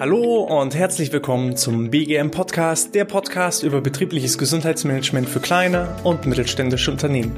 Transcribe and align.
Hallo 0.00 0.44
und 0.44 0.74
herzlich 0.74 1.12
willkommen 1.12 1.54
zum 1.54 1.90
BGM 1.90 2.30
Podcast, 2.30 2.94
der 2.94 3.04
Podcast 3.04 3.62
über 3.62 3.82
betriebliches 3.82 4.38
Gesundheitsmanagement 4.38 5.28
für 5.28 5.40
kleine 5.40 5.94
und 6.02 6.24
mittelständische 6.24 6.90
Unternehmen. 6.90 7.36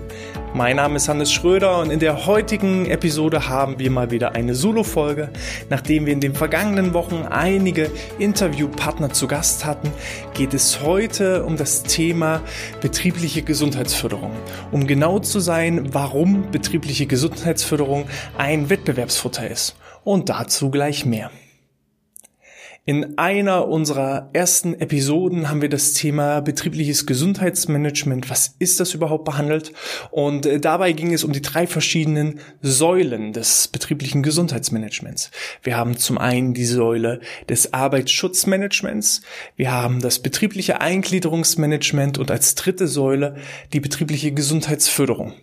Mein 0.55 0.77
Name 0.77 0.97
ist 0.97 1.09
Hannes 1.09 1.33
Schröder 1.33 1.81
und 1.81 1.91
in 1.91 1.99
der 1.99 2.27
heutigen 2.27 2.87
Episode 2.87 3.49
haben 3.49 3.81
wir 3.81 3.91
mal 3.91 4.13
wieder 4.13 4.37
eine 4.37 4.55
Solo-Folge. 4.55 5.31
Nachdem 5.69 6.07
wir 6.07 6.13
in 6.13 6.21
den 6.21 6.35
vergangenen 6.35 6.95
Wochen 6.95 7.25
einige 7.29 7.91
Interviewpartner 8.21 9.11
zu 9.11 9.27
Gast 9.27 9.65
hatten, 9.65 9.91
geht 10.35 10.55
es 10.55 10.81
heute 10.81 11.45
um 11.45 11.57
das 11.57 11.83
Thema 11.83 12.41
betriebliche 12.81 13.43
Gesundheitsförderung. 13.43 14.31
Um 14.71 14.87
genau 14.87 15.19
zu 15.19 15.41
sein, 15.41 15.93
warum 15.93 16.53
betriebliche 16.53 17.07
Gesundheitsförderung 17.07 18.07
ein 18.39 18.71
Wettbewerbsvorteil 18.71 19.51
ist. 19.51 19.75
Und 20.05 20.29
dazu 20.29 20.71
gleich 20.71 21.05
mehr. 21.05 21.31
In 22.87 23.19
einer 23.19 23.69
unserer 23.69 24.31
ersten 24.33 24.73
Episoden 24.73 25.51
haben 25.51 25.61
wir 25.61 25.69
das 25.69 25.93
Thema 25.93 26.41
betriebliches 26.41 27.05
Gesundheitsmanagement, 27.05 28.31
was 28.31 28.55
ist 28.59 28.81
das 28.81 28.95
überhaupt 28.95 29.27
behandelt? 29.27 29.73
Und 30.11 30.47
äh, 30.47 30.59
dabei 30.59 30.93
ging 30.93 31.13
es 31.13 31.23
um 31.23 31.33
die 31.33 31.43
drei 31.43 31.67
verschiedenen 31.67 32.41
Säulen 32.63 33.35
des 33.35 33.69
betrieblichen 33.69 34.23
Gesundheitsmanagements. 34.23 35.31
Wir 35.63 35.77
haben 35.77 35.99
zum 35.99 36.17
einen 36.17 36.55
die 36.55 36.65
Säule 36.65 37.21
des 37.51 37.75
Arbeitsschutzmanagements, 37.75 39.21
wir 39.57 39.71
haben 39.71 40.01
das 40.01 40.19
betriebliche 40.19 40.81
Eingliederungsmanagement 40.81 42.17
und 42.17 42.31
als 42.31 42.55
dritte 42.55 42.89
Säule 42.89 43.37
die 43.75 43.81
betriebliche 43.81 44.33
Gesundheitsförderung. 44.33 45.35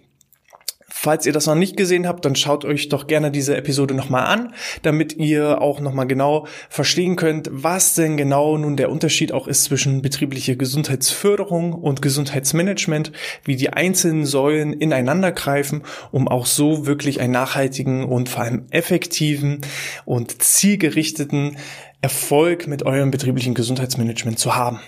Falls 1.00 1.28
ihr 1.28 1.32
das 1.32 1.46
noch 1.46 1.54
nicht 1.54 1.78
gesehen 1.78 2.08
habt, 2.08 2.26
dann 2.26 2.36
schaut 2.36 2.66
euch 2.66 2.90
doch 2.90 3.06
gerne 3.06 3.30
diese 3.30 3.56
Episode 3.56 3.94
nochmal 3.94 4.26
an, 4.26 4.56
damit 4.82 5.16
ihr 5.16 5.62
auch 5.62 5.80
nochmal 5.80 6.08
genau 6.08 6.48
verstehen 6.70 7.16
könnt, 7.16 7.50
was 7.52 7.94
denn 7.94 8.18
genau 8.18 8.58
nun 8.58 8.78
der 8.78 8.90
Unterschied 8.90 9.32
auch 9.32 9.48
ist 9.48 9.66
zwischen 9.66 10.02
betrieblicher 10.02 10.56
Gesundheitsförderung 10.56 11.74
und 11.74 12.02
Gesundheitsmanagement, 12.02 13.12
wie 13.44 13.56
die 13.56 13.70
einzelnen 13.70 14.26
Säulen 14.26 14.74
ineinander 14.74 15.32
greifen, 15.32 15.84
um 16.12 16.28
auch 16.28 16.48
so 16.48 16.88
wirklich 16.88 17.22
einen 17.22 17.34
nachhaltigen 17.34 18.04
und 18.04 18.28
vor 18.28 18.42
allem 18.42 18.66
effektiven 18.72 19.62
und 20.04 20.42
zielgerichteten 20.42 21.58
Erfolg 22.02 22.66
mit 22.66 22.82
eurem 22.82 23.12
betrieblichen 23.12 23.54
Gesundheitsmanagement 23.54 24.40
zu 24.40 24.56
haben. 24.56 24.80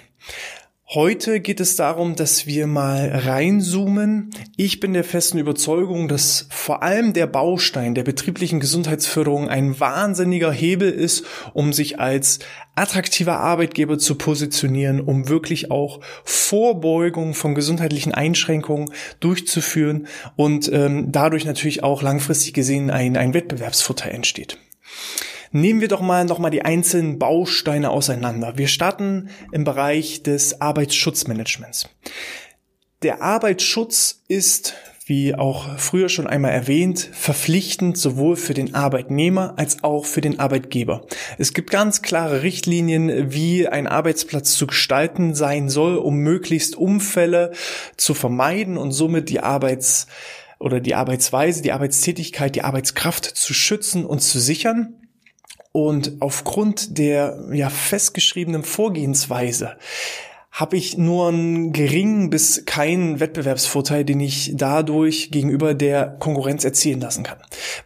Heute 0.92 1.40
geht 1.40 1.59
es 1.59 1.76
darum, 1.76 2.16
dass 2.16 2.48
wir 2.48 2.66
mal 2.66 3.09
reinzoomen. 3.09 4.32
Ich 4.58 4.80
bin 4.80 4.94
der 4.94 5.04
festen 5.04 5.38
Überzeugung, 5.38 6.08
dass 6.08 6.48
vor 6.50 6.82
allem 6.82 7.14
der 7.14 7.28
Baustein 7.28 7.94
der 7.94 8.02
betrieblichen 8.02 8.59
Gesundheitsförderung 8.59 9.50
ein 9.50 9.80
wahnsinniger 9.80 10.52
Hebel 10.52 10.90
ist, 10.90 11.26
um 11.54 11.73
sich 11.73 12.00
als 12.00 12.40
attraktiver 12.73 13.38
Arbeitgeber 13.40 14.00
zu 14.00 14.16
positionieren, 14.16 15.00
um 15.00 15.30
wirklich 15.30 15.70
auch 15.70 16.00
Vorbeugung 16.23 17.36
von 17.36 17.54
gesundheitlichen 17.54 18.16
Einschränkungen 18.16 18.92
durchzuführen 19.20 20.08
und 20.38 20.72
ähm, 20.73 21.12
dadurch 21.12 21.45
natürlich 21.45 21.84
auch 21.84 22.02
langfristig 22.02 22.56
gesehen 22.56 22.90
ein, 22.90 23.16
ein 23.16 23.36
Wettbewerbsvorteil 23.36 24.16
entsteht. 24.16 24.58
Nehmen 25.52 25.81
wir 25.81 25.88
doch 25.88 26.02
mal 26.02 26.25
noch 26.25 26.39
mal 26.39 26.50
die 26.50 26.64
einzelnen 26.64 27.17
Bausteine 27.17 27.89
auseinander. 27.89 28.58
Wir 28.58 28.67
starten 28.67 29.30
im 29.52 29.64
Bereich 29.64 30.22
des 30.22 30.61
Arbeitsschutzmanagements. 30.61 31.89
Der 33.02 33.22
Arbeitsschutz 33.22 34.23
ist 34.27 34.75
wie 35.09 35.33
auch 35.33 35.80
früher 35.80 36.08
schon 36.08 36.27
einmal 36.27 36.52
erwähnt, 36.52 37.09
verpflichtend 37.14 37.97
sowohl 37.97 38.36
für 38.36 38.53
den 38.53 38.75
Arbeitnehmer 38.75 39.55
als 39.58 39.83
auch 39.83 40.05
für 40.05 40.22
den 40.22 40.39
Arbeitgeber. 40.39 41.02
Es 41.39 41.55
gibt 41.55 41.72
ganz 41.72 42.03
klare 42.03 42.44
Richtlinien, 42.44 43.33
wie 43.33 43.67
ein 43.67 43.88
Arbeitsplatz 43.88 44.53
zu 44.53 44.67
gestalten 44.67 45.33
sein 45.33 45.67
soll, 45.67 45.97
um 45.97 46.17
möglichst 46.17 46.75
Umfälle 46.75 47.53
zu 47.98 48.14
vermeiden 48.14 48.77
und 48.77 48.92
somit 48.92 49.30
die 49.30 49.39
Arbeits- 49.39 50.05
oder 50.59 50.80
die 50.80 50.93
Arbeitsweise, 50.93 51.64
die 51.64 51.71
Arbeitstätigkeit, 51.71 52.54
die 52.54 52.64
Arbeitskraft 52.64 53.26
zu 53.26 53.55
schützen 53.55 54.05
und 54.05 54.20
zu 54.20 54.39
sichern. 54.39 54.98
Und 55.72 56.14
aufgrund 56.20 56.98
der 56.98 57.48
ja 57.52 57.70
festgeschriebenen 57.70 58.64
Vorgehensweise 58.64 59.78
habe 60.52 60.77
ich 60.77 60.98
nur 60.98 61.30
einen 61.30 61.73
geringen 61.73 62.30
bis 62.30 62.65
keinen 62.65 63.20
Wettbewerbsvorteil, 63.20 64.04
den 64.04 64.20
ich 64.20 64.54
dadurch 64.55 65.30
gegenüber 65.32 65.73
der 65.73 66.17
Konkurrenz 66.20 66.65
erzielen 66.65 66.99
lassen 66.99 67.23
kann. 67.23 67.37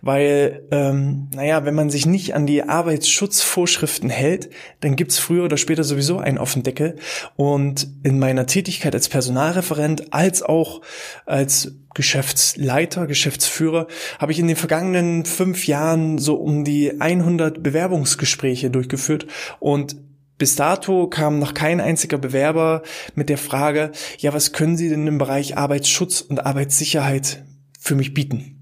Weil, 0.02 0.64
ähm, 0.72 1.30
naja, 1.36 1.66
wenn 1.66 1.76
man 1.76 1.90
sich 1.90 2.06
nicht 2.06 2.34
an 2.36 2.46
die 2.46 2.64
Arbeitsschutzvorschriften 2.64 4.10
hält, 4.10 4.50
dann 4.80 4.96
gibt's 4.96 5.20
früher 5.20 5.44
oder 5.44 5.58
später 5.58 5.84
sowieso 5.84 6.20
einen 6.20 6.38
offenen 6.38 6.64
Deckel. 6.64 6.96
Und 7.36 7.88
in 8.04 8.18
meiner 8.18 8.46
Tätigkeit 8.46 8.96
als 8.96 9.10
Personalreferent 9.10 10.14
als 10.14 10.42
auch 10.42 10.82
als 11.26 11.76
Geschäftsleiter, 11.94 13.08
Geschäftsführer, 13.08 13.88
habe 14.20 14.32
ich 14.32 14.40
in 14.40 14.48
den 14.48 14.56
vergangenen 14.56 15.26
fünf 15.26 15.68
Jahren 15.68 16.18
so 16.18 16.36
um 16.36 16.64
die 16.64 17.00
100 17.00 17.62
Bewerbungsgespräche 17.62 18.72
durchgeführt 18.72 19.28
und 19.60 19.96
bis 20.44 20.58
dato 20.58 21.08
kam 21.08 21.40
noch 21.40 21.54
kein 21.54 21.80
einziger 21.80 22.18
Bewerber 22.18 22.82
mit 23.16 23.30
der 23.30 23.38
Frage, 23.38 23.94
ja, 24.18 24.34
was 24.34 24.52
können 24.52 24.76
Sie 24.76 24.90
denn 24.90 25.08
im 25.08 25.18
Bereich 25.18 25.56
Arbeitsschutz 25.56 26.20
und 26.20 26.46
Arbeitssicherheit 26.46 27.46
für 27.80 27.96
mich 27.96 28.14
bieten? 28.14 28.62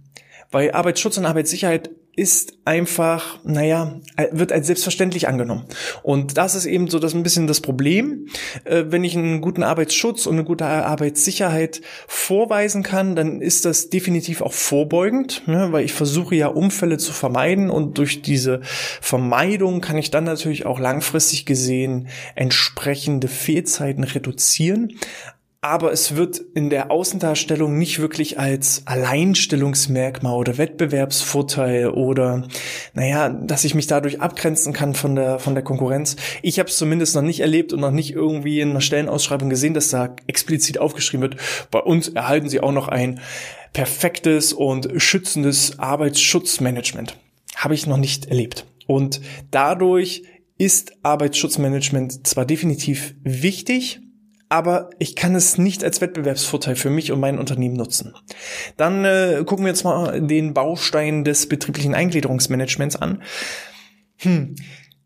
Weil 0.52 0.74
Arbeitsschutz 0.74 1.18
und 1.18 1.25
Arbeitssicherheit 1.25 1.90
ist 2.16 2.57
einfach, 2.66 3.39
naja, 3.45 3.99
wird 4.31 4.51
als 4.51 4.67
selbstverständlich 4.67 5.29
angenommen. 5.29 5.66
Und 6.03 6.38
das 6.38 6.55
ist 6.55 6.66
eben 6.66 6.89
so 6.89 6.99
das 6.99 7.13
ein 7.13 7.23
bisschen 7.23 7.47
das 7.47 7.61
Problem. 7.61 8.27
Äh, 8.66 8.85
wenn 8.88 9.03
ich 9.03 9.16
einen 9.16 9.39
guten 9.39 9.63
Arbeitsschutz 9.63 10.25
und 10.25 10.33
eine 10.33 10.44
gute 10.44 10.66
Arbeitssicherheit 10.66 11.81
vorweisen 12.07 12.83
kann, 12.83 13.16
dann 13.16 13.41
ist 13.41 13.63
das 13.63 13.89
definitiv 13.89 14.41
auch 14.41 14.53
vorbeugend, 14.53 15.47
ne, 15.47 15.72
weil 15.72 15.85
ich 15.85 15.94
versuche 15.94 16.35
ja 16.35 16.47
Unfälle 16.47 16.97
zu 16.97 17.13
vermeiden 17.13 17.69
und 17.69 17.97
durch 17.97 18.22
diese 18.22 18.59
Vermeidung 18.63 19.79
kann 19.79 19.97
ich 19.97 20.11
dann 20.11 20.25
natürlich 20.25 20.66
auch 20.66 20.79
langfristig 20.79 21.45
gesehen 21.45 22.09
entsprechende 22.35 23.29
Fehlzeiten 23.29 24.03
reduzieren 24.03 24.97
aber 25.63 25.91
es 25.91 26.16
wird 26.16 26.41
in 26.55 26.72
der 26.72 26.89
Außendarstellung 26.89 27.77
nicht 27.77 27.99
wirklich 27.99 28.39
als 28.39 28.81
Alleinstellungsmerkmal 28.88 30.35
oder 30.35 30.57
Wettbewerbsvorteil 30.57 31.89
oder 31.89 32.47
naja, 32.95 33.29
dass 33.29 33.63
ich 33.63 33.75
mich 33.75 33.85
dadurch 33.85 34.22
abgrenzen 34.22 34.73
kann 34.73 34.95
von 34.95 35.13
der 35.16 35.38
von 35.38 35.53
der 35.53 35.63
Konkurrenz. 35.63 36.16
Ich 36.41 36.57
habe 36.57 36.67
es 36.67 36.77
zumindest 36.77 37.13
noch 37.13 37.22
nicht 37.22 37.41
erlebt 37.41 37.73
und 37.73 37.79
noch 37.79 37.91
nicht 37.91 38.11
irgendwie 38.11 38.59
in 38.59 38.72
einer 38.72 38.81
Stellenausschreibung 38.81 39.51
gesehen, 39.51 39.75
dass 39.75 39.91
da 39.91 40.16
explizit 40.25 40.79
aufgeschrieben 40.79 41.22
wird. 41.22 41.38
Bei 41.69 41.79
uns 41.79 42.09
erhalten 42.09 42.49
Sie 42.49 42.59
auch 42.59 42.72
noch 42.72 42.88
ein 42.88 43.19
perfektes 43.72 44.53
und 44.53 44.89
schützendes 44.97 45.78
Arbeitsschutzmanagement. 45.78 47.17
Habe 47.55 47.75
ich 47.75 47.85
noch 47.85 47.97
nicht 47.97 48.25
erlebt. 48.25 48.66
Und 48.88 49.22
dadurch 49.51 50.23
ist 50.57 50.93
Arbeitsschutzmanagement 51.03 52.25
zwar 52.28 52.45
definitiv 52.45 53.13
wichtig, 53.23 54.01
aber 54.51 54.89
ich 55.00 55.16
kann 55.16 55.34
es 55.34 55.57
nicht 55.57 55.81
als 55.81 56.01
Wettbewerbsvorteil 56.01 56.75
für 56.75 56.89
mich 56.89 57.13
und 57.13 57.22
mein 57.22 57.39
Unternehmen 57.39 57.78
nutzen. 57.78 58.13
Dann 58.75 59.06
äh, 59.06 59.44
gucken 59.45 59.63
wir 59.63 59.72
jetzt 59.72 59.85
mal 59.85 60.19
den 60.19 60.53
Baustein 60.53 61.23
des 61.23 61.47
betrieblichen 61.47 61.95
Eingliederungsmanagements 61.95 62.97
an. 62.97 63.23
Hm. 64.17 64.56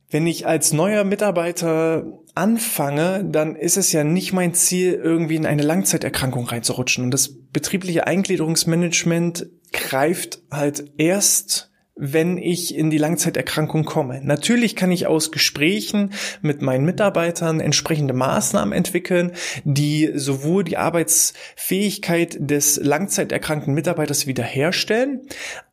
Wenn 0.10 0.26
ich 0.26 0.48
als 0.48 0.74
neuer 0.74 1.04
Mitarbeiter 1.04 2.06
anfange, 2.34 3.24
dann 3.24 3.56
ist 3.56 3.78
es 3.78 3.92
ja 3.92 4.04
nicht 4.04 4.34
mein 4.34 4.56
Ziel, 4.56 4.94
irgendwie 4.94 5.36
in 5.36 5.46
eine 5.46 5.64
Langzeiterkrankung 5.64 6.46
reinzurutschen. 6.46 7.04
Und 7.04 7.12
das 7.12 7.36
betriebliche 7.52 8.08
Eingliederungsmanagement 8.08 9.46
greift 9.72 10.42
halt 10.50 10.92
erst 10.98 11.72
wenn 11.96 12.38
ich 12.38 12.76
in 12.76 12.90
die 12.90 12.98
Langzeiterkrankung 12.98 13.86
komme. 13.86 14.20
Natürlich 14.22 14.76
kann 14.76 14.92
ich 14.92 15.08
aus 15.08 15.32
Gesprächen 15.32 16.12
mit 16.42 16.62
meinen 16.62 16.84
Mitarbeitern 16.84 17.62
entsprechende 17.62 18.14
Maßnahmen 18.14 18.74
entwickeln, 18.74 19.32
die 19.64 20.12
sowohl 20.14 20.66
die 20.66 20.76
Arbeitsfähigkeit 20.76 22.36
des 22.40 22.78
langzeiterkrankten 22.84 23.74
Mitarbeiters 23.74 24.28
wiederherstellen, 24.28 25.22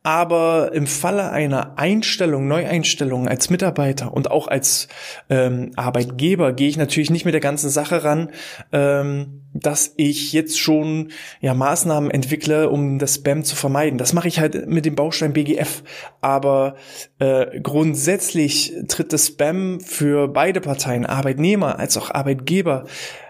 aber 0.01 0.71
im 0.73 0.87
Falle 0.87 1.31
einer 1.31 1.77
Einstellung, 1.77 2.47
Neueinstellung 2.47 3.27
als 3.27 3.49
Mitarbeiter 3.49 4.13
und 4.13 4.31
auch 4.31 4.47
als 4.47 4.87
ähm, 5.29 5.71
Arbeitgeber 5.75 6.53
gehe 6.53 6.69
ich 6.69 6.77
natürlich 6.77 7.09
nicht 7.09 7.25
mit 7.25 7.33
der 7.33 7.41
ganzen 7.41 7.69
Sache 7.69 8.03
ran, 8.05 8.31
ähm, 8.71 9.43
dass 9.53 9.93
ich 9.97 10.33
jetzt 10.33 10.59
schon 10.59 11.11
ja 11.39 11.53
Maßnahmen 11.53 12.11
entwickle, 12.11 12.69
um 12.69 12.99
das 12.99 13.15
Spam 13.15 13.43
zu 13.43 13.55
vermeiden. 13.55 13.97
Das 13.97 14.13
mache 14.13 14.27
ich 14.27 14.39
halt 14.39 14.67
mit 14.67 14.85
dem 14.85 14.95
Baustein 14.95 15.33
BGF. 15.33 15.83
Aber 16.23 16.75
äh, 17.19 17.59
grundsätzlich 17.59 18.73
tritt 18.87 19.13
das 19.13 19.27
Spam 19.27 19.79
für 19.81 20.27
beide 20.27 20.61
Parteien, 20.61 21.05
Arbeitnehmer 21.05 21.79
als 21.79 21.97
auch 21.97 22.11
Arbeitgeber, 22.11 22.85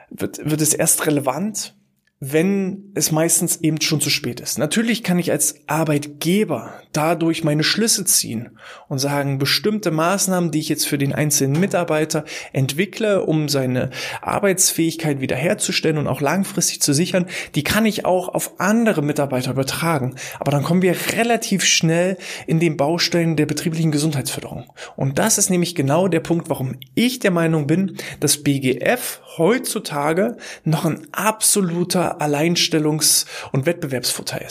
wird, 0.09 0.49
wird 0.49 0.61
es 0.61 0.73
erst 0.73 1.07
relevant, 1.07 1.75
wenn 2.25 2.91
es 2.95 3.11
meistens 3.11 3.57
eben 3.57 3.81
schon 3.81 3.99
zu 3.99 4.09
spät 4.09 4.39
ist. 4.39 4.57
Natürlich 4.57 5.03
kann 5.03 5.19
ich 5.19 5.29
als 5.31 5.55
Arbeitgeber 5.67 6.73
dadurch 6.93 7.43
meine 7.43 7.65
Schlüsse 7.65 8.05
ziehen 8.05 8.57
und 8.87 8.99
sagen, 8.99 9.39
bestimmte 9.39 9.91
Maßnahmen, 9.91 10.49
die 10.49 10.59
ich 10.59 10.69
jetzt 10.69 10.87
für 10.87 10.97
den 10.97 11.11
einzelnen 11.11 11.59
Mitarbeiter 11.59 12.23
entwickle, 12.53 13.25
um 13.25 13.49
seine 13.49 13.89
Arbeitsfähigkeit 14.21 15.19
wiederherzustellen 15.19 15.97
und 15.97 16.07
auch 16.07 16.21
langfristig 16.21 16.81
zu 16.81 16.93
sichern, 16.93 17.25
die 17.55 17.63
kann 17.63 17.85
ich 17.85 18.05
auch 18.05 18.29
auf 18.29 18.57
andere 18.57 19.01
Mitarbeiter 19.01 19.51
übertragen. 19.51 20.15
Aber 20.39 20.51
dann 20.51 20.63
kommen 20.63 20.81
wir 20.81 20.95
relativ 21.17 21.65
schnell 21.65 22.17
in 22.47 22.61
den 22.61 22.77
Baustein 22.77 23.35
der 23.35 23.47
betrieblichen 23.47 23.91
Gesundheitsförderung. 23.91 24.71
Und 24.95 25.19
das 25.19 25.37
ist 25.37 25.49
nämlich 25.49 25.75
genau 25.75 26.07
der 26.07 26.21
Punkt, 26.21 26.49
warum 26.49 26.77
ich 26.95 27.19
der 27.19 27.31
Meinung 27.31 27.67
bin, 27.67 27.97
dass 28.21 28.43
BGF 28.43 29.19
heutzutage 29.37 30.37
noch 30.63 30.85
ein 30.85 31.07
absoluter 31.11 32.12
Alleinstellungs- 32.21 33.25
und 33.51 33.65
Wettbewerbsvorteil. 33.65 34.47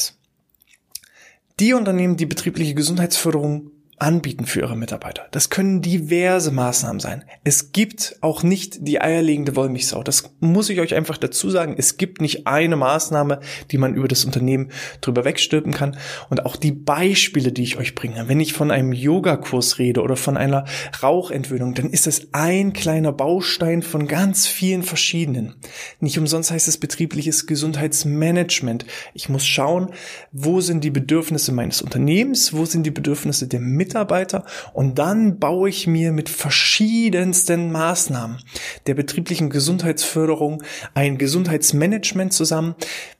Die 1.60 1.74
Unternehmen, 1.74 2.16
die 2.16 2.26
betriebliche 2.26 2.74
Gesundheitsförderung 2.74 3.70
anbieten 4.02 4.46
für 4.46 4.60
ihre 4.60 4.76
Mitarbeiter. 4.76 5.28
Das 5.30 5.48
können 5.48 5.80
diverse 5.80 6.50
Maßnahmen 6.50 6.98
sein. 6.98 7.24
Es 7.44 7.70
gibt 7.70 8.16
auch 8.20 8.42
nicht 8.42 8.78
die 8.80 9.00
eierlegende 9.00 9.54
Wollmilchsau. 9.54 10.02
Das 10.02 10.34
muss 10.40 10.68
ich 10.70 10.80
euch 10.80 10.94
einfach 10.94 11.18
dazu 11.18 11.50
sagen. 11.50 11.76
Es 11.78 11.96
gibt 11.98 12.20
nicht 12.20 12.48
eine 12.48 12.74
Maßnahme, 12.74 13.38
die 13.70 13.78
man 13.78 13.94
über 13.94 14.08
das 14.08 14.24
Unternehmen 14.24 14.72
drüber 15.00 15.24
wegstülpen 15.24 15.72
kann. 15.72 15.96
Und 16.30 16.44
auch 16.44 16.56
die 16.56 16.72
Beispiele, 16.72 17.52
die 17.52 17.62
ich 17.62 17.76
euch 17.78 17.94
bringe, 17.94 18.28
wenn 18.28 18.40
ich 18.40 18.54
von 18.54 18.72
einem 18.72 18.92
Yogakurs 18.92 19.78
rede 19.78 20.02
oder 20.02 20.16
von 20.16 20.36
einer 20.36 20.64
Rauchentwöhnung, 21.00 21.74
dann 21.74 21.90
ist 21.90 22.08
das 22.08 22.26
ein 22.32 22.72
kleiner 22.72 23.12
Baustein 23.12 23.82
von 23.82 24.08
ganz 24.08 24.48
vielen 24.48 24.82
verschiedenen. 24.82 25.54
Nicht 26.00 26.18
umsonst 26.18 26.50
heißt 26.50 26.66
es 26.66 26.78
betriebliches 26.78 27.46
Gesundheitsmanagement. 27.46 28.84
Ich 29.14 29.28
muss 29.28 29.46
schauen, 29.46 29.92
wo 30.32 30.60
sind 30.60 30.82
die 30.82 30.90
Bedürfnisse 30.90 31.52
meines 31.52 31.82
Unternehmens, 31.82 32.52
wo 32.52 32.64
sind 32.64 32.84
die 32.84 32.90
Bedürfnisse 32.90 33.46
der 33.46 33.60
Mitarbeiter, 33.60 33.91
Mitarbeiter 33.92 34.46
und 34.72 34.98
dann 34.98 35.38
baue 35.38 35.68
ich 35.68 35.86
mir 35.86 36.12
mit 36.12 36.30
verschiedensten 36.30 37.70
Maßnahmen 37.72 38.38
der 38.86 38.94
betrieblichen 38.94 39.50
Gesundheitsförderung 39.50 40.62
ein 40.94 41.18
Gesundheitsmanagement 41.18 42.32
zusammen, 42.32 42.74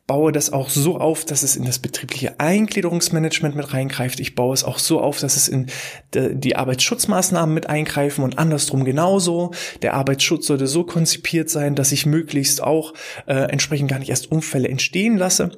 baue 0.07 0.33
das 0.33 0.51
auch 0.51 0.71
so 0.71 0.97
auf, 0.97 1.27
dass 1.27 1.43
es 1.43 1.57
in 1.57 1.67
das 1.67 1.79
betriebliche 1.79 2.41
Eingliederungsmanagement 2.41 3.55
mit 3.55 3.75
reingreift. 3.75 4.19
Ich 4.19 4.35
baue 4.35 4.55
es 4.55 4.65
auch 4.65 4.79
so 4.79 5.01
auf, 5.01 5.21
dass 5.21 5.37
es 5.37 5.49
in 5.49 5.67
die 6.15 6.57
Arbeitsschutzmaßnahmen 6.57 7.55
mit 7.55 7.69
eingreifen 7.69 8.25
und 8.25 8.39
andersrum 8.39 8.85
genauso. 8.85 9.53
Der 9.83 9.93
Arbeitsschutz 9.93 10.47
sollte 10.47 10.67
so 10.67 10.85
konzipiert 10.85 11.51
sein, 11.51 11.75
dass 11.75 11.93
ich 11.93 12.07
möglichst 12.07 12.63
auch 12.63 12.95
äh, 13.27 13.35
entsprechend 13.35 13.91
gar 13.91 13.99
nicht 13.99 14.11
erst 14.11 14.33
Unfälle 14.33 14.69
entstehen 14.69 15.19
lasse. 15.19 15.51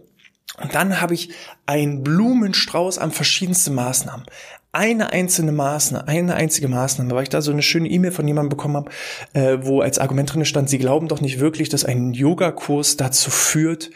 Und 0.60 0.74
dann 0.74 1.00
habe 1.00 1.14
ich 1.14 1.30
einen 1.66 2.02
Blumenstrauß 2.04 2.98
an 2.98 3.10
verschiedensten 3.10 3.74
Maßnahmen 3.74 4.26
eine 4.74 5.12
einzelne 5.12 5.52
Maßnahme, 5.52 6.08
eine 6.08 6.34
einzige 6.34 6.68
Maßnahme, 6.68 7.14
weil 7.14 7.22
ich 7.22 7.28
da 7.28 7.40
so 7.40 7.52
eine 7.52 7.62
schöne 7.62 7.88
E-Mail 7.88 8.12
von 8.12 8.26
jemandem 8.26 8.50
bekommen 8.50 8.76
habe, 8.76 8.90
äh, 9.32 9.58
wo 9.62 9.80
als 9.80 9.98
Argument 9.98 10.32
drin 10.32 10.44
stand, 10.44 10.68
sie 10.68 10.78
glauben 10.78 11.08
doch 11.08 11.20
nicht 11.20 11.38
wirklich, 11.38 11.68
dass 11.68 11.84
ein 11.84 12.12
Yogakurs 12.12 12.96
dazu 12.96 13.30
führt, 13.30 13.90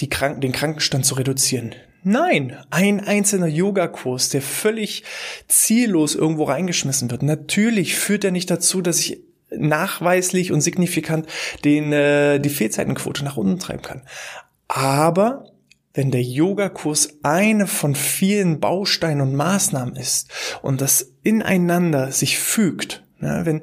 die 0.00 0.08
Kranken, 0.08 0.40
den 0.40 0.52
Krankenstand 0.52 1.06
zu 1.06 1.14
reduzieren. 1.14 1.74
Nein, 2.02 2.58
ein 2.70 3.00
einzelner 3.00 3.46
Yogakurs, 3.46 4.28
der 4.28 4.42
völlig 4.42 5.04
ziellos 5.48 6.14
irgendwo 6.14 6.44
reingeschmissen 6.44 7.10
wird. 7.10 7.22
Natürlich 7.22 7.96
führt 7.96 8.24
er 8.24 8.30
nicht 8.30 8.50
dazu, 8.50 8.82
dass 8.82 8.98
ich 9.00 9.20
nachweislich 9.50 10.52
und 10.52 10.60
signifikant 10.60 11.26
den, 11.64 11.92
äh, 11.92 12.40
die 12.40 12.50
Fehlzeitenquote 12.50 13.24
nach 13.24 13.36
unten 13.36 13.58
treiben 13.58 13.82
kann. 13.82 14.02
Aber 14.68 15.53
wenn 15.94 16.10
der 16.10 16.22
Yogakurs 16.22 17.18
eine 17.22 17.66
von 17.66 17.94
vielen 17.94 18.60
Bausteinen 18.60 19.20
und 19.20 19.34
Maßnahmen 19.34 19.96
ist 19.96 20.28
und 20.60 20.80
das 20.80 21.12
ineinander 21.22 22.10
sich 22.10 22.38
fügt, 22.38 23.04
ja, 23.20 23.46
wenn 23.46 23.62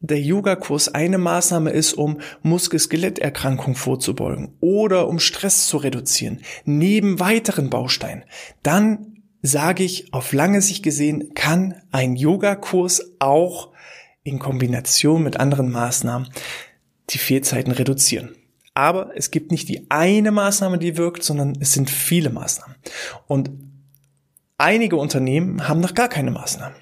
der 0.00 0.20
Yogakurs 0.20 0.88
eine 0.88 1.18
Maßnahme 1.18 1.70
ist, 1.70 1.92
um 1.92 2.20
Muskel-Skeletterkrankungen 2.42 3.76
vorzubeugen 3.76 4.56
oder 4.60 5.08
um 5.08 5.18
Stress 5.18 5.66
zu 5.66 5.76
reduzieren, 5.76 6.40
neben 6.64 7.20
weiteren 7.20 7.70
Bausteinen, 7.70 8.24
dann 8.62 9.22
sage 9.42 9.84
ich, 9.84 10.12
auf 10.12 10.32
lange 10.32 10.62
Sicht 10.62 10.82
gesehen, 10.82 11.34
kann 11.34 11.82
ein 11.92 12.16
Yogakurs 12.16 13.12
auch 13.20 13.70
in 14.22 14.38
Kombination 14.38 15.22
mit 15.22 15.38
anderen 15.38 15.70
Maßnahmen 15.70 16.28
die 17.10 17.18
Fehlzeiten 17.18 17.72
reduzieren. 17.72 18.34
Aber 18.74 19.10
es 19.16 19.30
gibt 19.30 19.50
nicht 19.50 19.68
die 19.68 19.86
eine 19.90 20.30
Maßnahme, 20.30 20.78
die 20.78 20.96
wirkt, 20.96 21.22
sondern 21.22 21.54
es 21.60 21.72
sind 21.72 21.90
viele 21.90 22.30
Maßnahmen. 22.30 22.76
Und 23.26 23.50
einige 24.58 24.96
Unternehmen 24.96 25.68
haben 25.68 25.80
noch 25.80 25.94
gar 25.94 26.08
keine 26.08 26.30
Maßnahmen. 26.30 26.76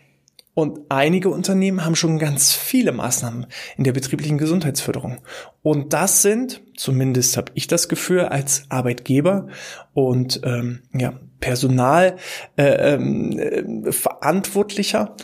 Und 0.58 0.80
einige 0.88 1.30
Unternehmen 1.30 1.84
haben 1.84 1.94
schon 1.94 2.18
ganz 2.18 2.52
viele 2.52 2.90
Maßnahmen 2.90 3.46
in 3.76 3.84
der 3.84 3.92
betrieblichen 3.92 4.38
Gesundheitsförderung. 4.38 5.18
Und 5.62 5.92
das 5.92 6.22
sind, 6.22 6.62
zumindest 6.76 7.36
habe 7.36 7.52
ich 7.54 7.68
das 7.68 7.88
Gefühl, 7.88 8.22
als 8.22 8.64
Arbeitgeber 8.68 9.46
und 9.94 10.40
ähm, 10.42 10.82
ja, 10.92 11.12
Personal 11.38 12.16
äh, 12.56 12.96
äh, 12.96 13.92
Verantwortlicher 13.92 15.14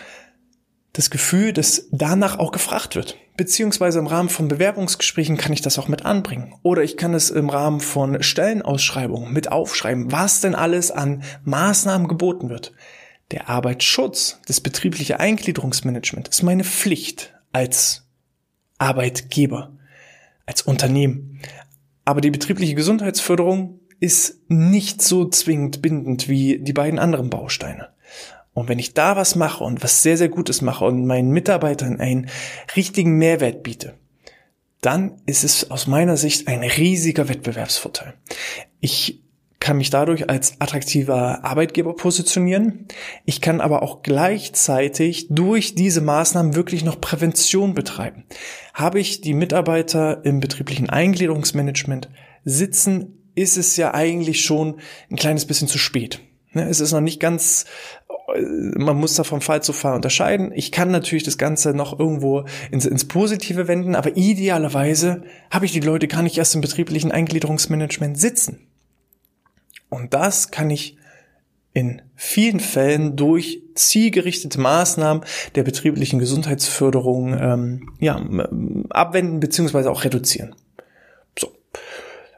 das 0.95 1.11
Gefühl, 1.11 1.53
dass 1.53 1.89
danach 1.91 2.39
auch 2.39 2.53
gefragt 2.53 2.95
wird. 2.95 3.19
Beziehungsweise 3.37 3.99
im 3.99 4.07
Rahmen 4.07 4.29
von 4.29 4.47
Bewerbungsgesprächen 4.47 5.37
kann 5.37 5.53
ich 5.53 5.61
das 5.61 5.79
auch 5.79 5.89
mit 5.89 6.05
anbringen. 6.05 6.55
Oder 6.63 6.83
ich 6.85 6.97
kann 6.97 7.15
es 7.15 7.31
im 7.31 7.51
Rahmen 7.51 7.81
von 7.81 8.23
Stellenausschreibungen 8.23 9.33
mit 9.33 9.51
aufschreiben, 9.51 10.13
was 10.13 10.41
denn 10.41 10.55
alles 10.55 10.93
an 10.93 11.25
Maßnahmen 11.45 12.07
geboten 12.07 12.49
wird. 12.49 12.73
Der 13.33 13.49
Arbeitsschutz, 13.49 14.41
das 14.47 14.61
betriebliche 14.61 15.19
Eingliederungsmanagement 15.19 16.29
ist 16.29 16.43
meine 16.43 16.63
Pflicht 16.63 17.35
als 17.53 18.07
Arbeitgeber, 18.79 19.73
als 20.47 20.63
Unternehmen. 20.63 21.41
Aber 22.05 22.21
die 22.21 22.31
betriebliche 22.31 22.77
Gesundheitsförderung 22.77 23.81
ist 23.99 24.49
nicht 24.49 25.03
so 25.03 25.29
zwingend 25.29 25.83
bindend 25.83 26.29
wie 26.29 26.61
die 26.61 26.73
beiden 26.73 27.01
anderen 27.01 27.31
Bausteine. 27.31 27.89
Und 28.55 28.69
wenn 28.69 28.79
ich 28.79 28.95
da 28.95 29.17
was 29.17 29.35
mache 29.35 29.65
und 29.65 29.83
was 29.83 30.03
sehr, 30.03 30.17
sehr 30.17 30.29
Gutes 30.29 30.63
mache 30.63 30.85
und 30.85 31.07
meinen 31.07 31.31
Mitarbeitern 31.31 32.01
einen 32.01 32.31
richtigen 32.77 33.19
Mehrwert 33.19 33.63
biete, 33.63 33.95
dann 34.81 35.21
ist 35.27 35.45
es 35.45 35.71
aus 35.71 35.87
meiner 35.87 36.17
Sicht 36.17 36.47
ein 36.47 36.63
riesiger 36.63 37.29
Wettbewerbsvorteil. 37.29 38.15
Ich 38.81 39.25
kann 39.59 39.79
mich 39.79 39.89
dadurch 39.89 40.29
als 40.29 40.61
attraktiver 40.61 41.43
Arbeitgeber 41.43 41.97
positionieren. 41.97 42.87
Ich 43.25 43.41
kann 43.41 43.63
aber 43.63 43.83
auch 43.83 44.03
gleichzeitig 44.03 45.29
durch 45.31 45.75
diese 45.75 46.03
Maßnahmen 46.03 46.55
wirklich 46.55 46.85
noch 46.85 47.01
Prävention 47.01 47.73
betreiben. 47.73 48.25
Habe 48.75 49.01
ich 49.01 49.23
die 49.23 49.33
Mitarbeiter 49.33 50.23
im 50.27 50.41
betrieblichen 50.41 50.91
Eingliederungsmanagement 50.91 52.11
sitzen, 52.45 53.31
ist 53.35 53.57
es 53.57 53.79
ja 53.79 53.95
eigentlich 53.95 54.45
schon 54.45 54.81
ein 55.11 55.17
kleines 55.17 55.47
bisschen 55.47 55.67
zu 55.67 55.79
spät. 55.79 56.21
Ne, 56.55 56.69
es 56.69 56.81
ist 56.81 56.93
noch 56.93 57.01
nicht 57.01 57.21
ganz 57.21 57.67
man 58.77 58.97
muss 58.97 59.15
da 59.15 59.25
vom 59.25 59.41
Fall 59.41 59.63
zu 59.63 59.73
Fall 59.73 59.95
unterscheiden. 59.95 60.51
Ich 60.55 60.73
kann 60.73 60.91
natürlich 60.91 61.25
das 61.25 61.39
Ganze 61.39 61.75
noch 61.75 61.99
irgendwo 61.99 62.45
ins, 62.71 62.87
ins 62.87 63.07
Positive 63.07 63.69
wenden, 63.69 63.95
aber 63.95 64.17
idealerweise 64.17 65.23
habe 65.51 65.67
ich 65.67 65.73
die 65.73 65.81
Leute 65.81 66.09
gar 66.09 66.23
nicht 66.23 66.39
erst 66.39 66.55
im 66.55 66.61
betrieblichen 66.61 67.13
Eingliederungsmanagement 67.13 68.19
sitzen. 68.19 68.67
Und 69.91 70.15
das 70.15 70.51
kann 70.51 70.71
ich 70.71 70.97
in 71.73 72.03
vielen 72.15 72.61
Fällen 72.61 73.17
durch 73.17 73.63
zielgerichtete 73.75 74.61
Maßnahmen 74.61 75.25
der 75.55 75.65
betrieblichen 75.65 76.19
Gesundheitsförderung 76.19 77.37
ähm, 77.39 77.91
ja, 77.99 78.25
abwenden 78.91 79.41
beziehungsweise 79.41 79.91
auch 79.91 80.05
reduzieren. 80.05 80.55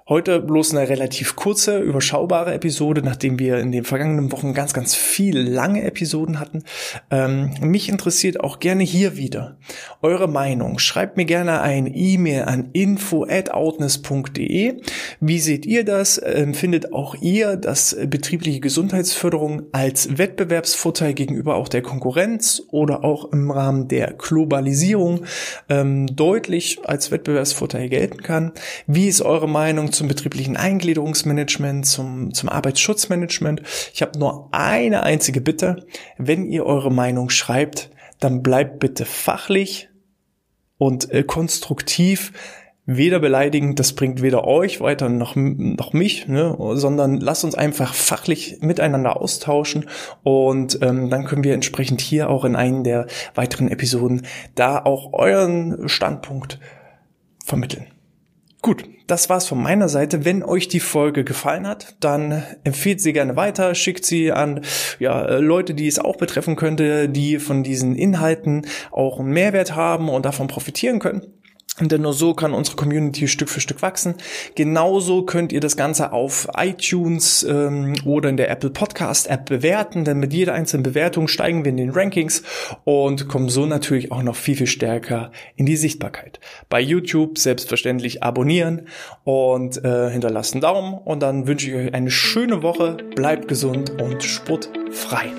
Heute 0.09 0.39
bloß 0.39 0.73
eine 0.73 0.89
relativ 0.89 1.35
kurze, 1.35 1.81
überschaubare 1.81 2.55
Episode, 2.55 3.03
nachdem 3.03 3.41
wir 3.41 3.59
in 3.59 3.73
den 3.73 3.83
vergangenen 3.83 4.31
Wochen 4.31 4.55
ganz, 4.55 4.73
ganz 4.73 4.95
viele 4.95 5.43
lange 5.43 5.83
Episoden 5.83 6.39
hatten. 6.39 6.63
Ähm, 7.11 7.53
mich 7.61 7.89
interessiert 7.89 8.39
auch 8.39 8.61
gerne 8.61 8.85
hier 8.85 9.17
wieder 9.17 9.57
eure 10.03 10.29
Meinung. 10.29 10.79
Schreibt 10.79 11.17
mir 11.17 11.25
gerne 11.25 11.61
ein 11.61 11.91
E-Mail 11.93 12.45
an 12.45 12.69
info@outness.de. 12.73 14.81
Wie 15.19 15.41
seht 15.41 15.67
ihr 15.67 15.85
das? 15.85 16.19
Empfindet 16.19 16.93
auch 16.93 17.17
ihr, 17.17 17.57
dass 17.57 17.97
betriebliche 18.07 18.61
Gesundheitsförderung 18.61 19.63
als 19.73 20.19
Wettbewerbsvorteil 20.19 21.15
gegenüber 21.15 21.57
auch 21.57 21.67
der 21.67 21.83
Konkurrenz 21.83 22.63
oder 22.71 23.03
auch 23.03 23.33
im 23.33 23.51
Rahmen 23.51 23.89
der 23.89 24.13
Globalisierung 24.13 25.25
ähm, 25.69 26.07
deutlich 26.07 26.79
als 26.85 27.11
Wettbewerbsvorteil 27.11 27.89
gelten 27.89 28.23
kann? 28.23 28.53
Wie 28.87 29.09
ist 29.09 29.21
eure 29.21 29.49
Meinung 29.49 29.91
zum 29.97 30.09
betrieblichen 30.09 30.57
Eingliederungsmanagement, 30.57 31.87
zum, 31.87 32.33
zum 32.33 32.49
Arbeitsschutzmanagement. 32.49 33.63
Ich 33.93 34.03
habe 34.03 34.19
nur 34.19 34.49
eine 34.53 35.03
einzige 35.03 35.41
Bitte. 35.41 35.87
Wenn 36.19 36.47
ihr 36.47 36.65
eure 36.65 36.93
Meinung 36.93 37.31
schreibt, 37.31 37.91
dann 38.21 38.43
bleibt 38.43 38.79
bitte 38.79 39.05
fachlich 39.05 39.89
und 40.79 41.11
äh, 41.11 41.23
konstruktiv. 41.23 42.33
weder 42.87 43.19
beleidigend, 43.19 43.81
das 43.81 43.95
bringt 43.95 44.23
weder 44.23 44.45
euch 44.45 44.81
weiter 44.81 45.09
noch, 45.09 45.35
noch 45.35 45.93
mich, 45.93 46.29
ne, 46.29 46.57
sondern 46.75 47.21
lasst 47.21 47.45
uns 47.45 47.57
einfach 47.57 47.93
fachlich 47.93 48.59
miteinander 48.61 49.21
austauschen 49.21 49.87
und 50.23 50.79
ähm, 50.83 51.11
dann 51.11 51.25
können 51.25 51.43
wir 51.43 51.55
entsprechend 51.55 52.01
hier 52.01 52.31
auch 52.31 52.45
in 52.45 52.55
einen 52.55 52.85
der 52.85 53.07
weiteren 53.35 53.69
Episoden 53.69 54.25
da 54.55 54.79
auch 54.79 55.13
euren 55.13 55.89
Standpunkt 55.89 56.61
vermitteln. 57.45 57.89
Gut, 58.63 58.85
das 59.07 59.29
war's 59.29 59.47
von 59.47 59.63
meiner 59.63 59.89
Seite. 59.89 60.25
Wenn 60.25 60.43
euch 60.43 60.69
die 60.69 60.81
Folge 60.81 61.25
gefallen 61.25 61.67
hat, 61.67 61.97
dann 62.01 62.43
empfehlt 62.65 63.01
sie 63.01 63.13
gerne 63.13 63.37
weiter, 63.37 63.75
schickt 63.75 64.05
sie 64.05 64.33
an 64.33 64.63
ja, 64.99 65.37
Leute, 65.37 65.75
die 65.75 65.87
es 65.87 65.99
auch 65.99 66.17
betreffen 66.17 66.57
könnte, 66.57 67.09
die 67.09 67.39
von 67.39 67.63
diesen 67.63 67.95
Inhalten 67.95 68.67
auch 68.91 69.21
einen 69.21 69.31
Mehrwert 69.31 69.75
haben 69.75 70.09
und 70.09 70.27
davon 70.27 70.49
profitieren 70.49 70.99
können. 70.99 71.23
Denn 71.79 72.03
nur 72.03 72.15
so 72.15 72.33
kann 72.33 72.55
unsere 72.55 72.77
Community 72.77 73.29
Stück 73.29 73.51
für 73.51 73.61
Stück 73.61 73.83
wachsen. 73.83 74.15
Genauso 74.55 75.25
könnt 75.25 75.53
ihr 75.53 75.61
das 75.61 75.77
Ganze 75.77 76.13
auf 76.13 76.49
iTunes 76.57 77.43
ähm, 77.43 77.95
oder 78.07 78.31
in 78.31 78.39
der 78.39 78.51
Apple 78.51 78.71
Podcast 78.71 79.29
App 79.29 79.45
bewerten, 79.45 80.05
denn 80.05 80.19
mit 80.19 80.33
jeder 80.33 80.55
einzelnen 80.55 80.83
Bewertung 80.83 81.29
steigen 81.29 81.65
wir 81.65 81.71
in 81.71 81.77
den 81.77 81.91
Rankings 81.91 82.43
und 82.85 83.29
kommen 83.29 83.51
so 83.51 83.67
natürlich 83.67 84.11
auch 84.11 84.23
noch 84.23 84.37
viel, 84.37 84.57
viel 84.57 84.67
stärker 84.67 85.33
in 85.55 85.67
die 85.67 85.77
Sichtbarkeit. 85.77 86.41
Bei 86.71 86.81
YouTube 86.81 87.37
selbstverständlich 87.37 88.23
abonnieren 88.23 88.89
und 89.25 89.85
äh, 89.85 90.11
hinterlasst 90.11 90.55
einen 90.55 90.63
Daumen 90.63 90.95
und 90.95 91.21
dann 91.21 91.47
wünsche 91.47 91.69
ich 91.69 91.77
euch 91.77 91.95
eine 91.95 92.11
schöne 92.11 92.63
Woche, 92.63 92.97
bleibt 93.15 93.49
gesund 93.49 94.01
und 94.01 94.23
sportfrei. 94.25 95.31